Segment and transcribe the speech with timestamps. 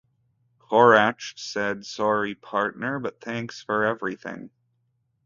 [0.59, 4.49] Korach said, sorry partner, but thanks for everything.